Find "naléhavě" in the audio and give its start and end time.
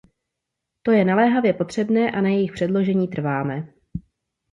1.05-1.53